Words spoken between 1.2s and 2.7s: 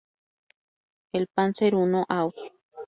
Panzer I Ausf.